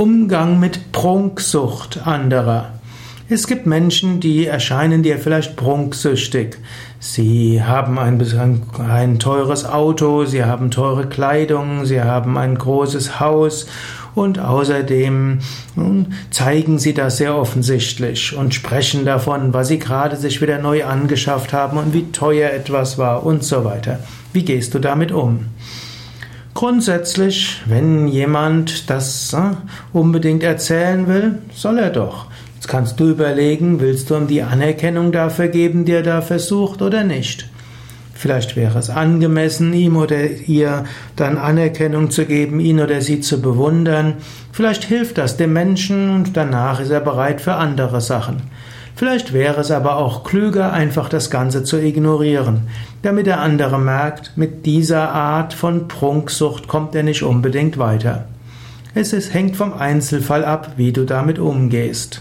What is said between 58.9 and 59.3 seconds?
Es